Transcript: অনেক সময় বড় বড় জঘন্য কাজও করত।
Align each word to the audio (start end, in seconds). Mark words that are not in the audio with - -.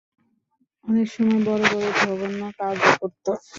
অনেক 0.85 1.07
সময় 1.13 1.41
বড় 1.47 1.63
বড় 1.71 1.87
জঘন্য 1.99 2.41
কাজও 2.59 2.91
করত। 2.99 3.25